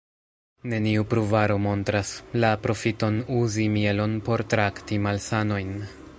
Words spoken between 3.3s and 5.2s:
uzi mielon por trakti